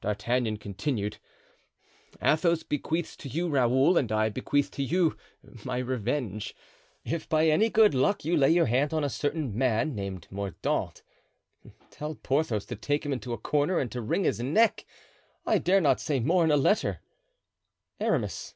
D'Artagnan 0.00 0.56
continued: 0.56 1.18
"Athos 2.22 2.62
bequeaths 2.62 3.14
to 3.18 3.28
you 3.28 3.46
Raoul, 3.50 3.98
and 3.98 4.10
I 4.10 4.30
bequeath 4.30 4.70
to 4.70 4.82
you 4.82 5.18
my 5.66 5.76
revenge. 5.76 6.56
If 7.04 7.28
by 7.28 7.48
any 7.48 7.68
good 7.68 7.94
luck 7.94 8.24
you 8.24 8.38
lay 8.38 8.48
your 8.48 8.64
hand 8.64 8.94
on 8.94 9.04
a 9.04 9.10
certain 9.10 9.54
man 9.54 9.94
named 9.94 10.28
Mordaunt, 10.30 11.02
tell 11.90 12.14
Porthos 12.14 12.64
to 12.64 12.76
take 12.76 13.04
him 13.04 13.12
into 13.12 13.34
a 13.34 13.38
corner 13.38 13.78
and 13.78 13.92
to 13.92 14.00
wring 14.00 14.24
his 14.24 14.40
neck. 14.40 14.86
I 15.44 15.58
dare 15.58 15.82
not 15.82 16.00
say 16.00 16.20
more 16.20 16.42
in 16.44 16.50
a 16.50 16.56
letter. 16.56 17.00
"ARAMIS." 18.00 18.54